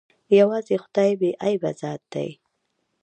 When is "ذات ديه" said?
1.79-2.33